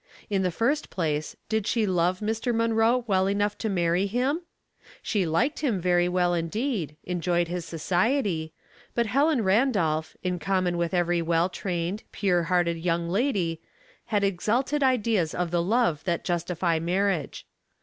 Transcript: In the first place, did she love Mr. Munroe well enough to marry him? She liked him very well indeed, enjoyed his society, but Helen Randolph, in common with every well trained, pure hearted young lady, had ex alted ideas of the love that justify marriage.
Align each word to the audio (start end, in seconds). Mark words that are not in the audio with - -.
In 0.31 0.41
the 0.41 0.49
first 0.49 0.89
place, 0.89 1.35
did 1.47 1.67
she 1.67 1.85
love 1.85 2.21
Mr. 2.21 2.55
Munroe 2.55 3.03
well 3.05 3.27
enough 3.29 3.55
to 3.59 3.69
marry 3.69 4.07
him? 4.07 4.41
She 5.03 5.27
liked 5.27 5.59
him 5.59 5.79
very 5.79 6.09
well 6.09 6.33
indeed, 6.33 6.97
enjoyed 7.03 7.47
his 7.49 7.65
society, 7.65 8.51
but 8.95 9.05
Helen 9.05 9.43
Randolph, 9.43 10.17
in 10.23 10.39
common 10.39 10.75
with 10.75 10.95
every 10.95 11.21
well 11.21 11.49
trained, 11.49 12.01
pure 12.11 12.45
hearted 12.45 12.79
young 12.79 13.09
lady, 13.09 13.61
had 14.05 14.23
ex 14.23 14.47
alted 14.47 14.81
ideas 14.81 15.35
of 15.35 15.51
the 15.51 15.61
love 15.61 16.03
that 16.05 16.25
justify 16.25 16.79
marriage. 16.79 17.45